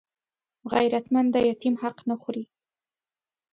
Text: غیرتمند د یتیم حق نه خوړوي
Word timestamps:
غیرتمند 0.73 1.29
د 1.33 1.37
یتیم 1.49 1.75
حق 1.81 1.97
نه 2.09 2.15
خوړوي 2.21 2.45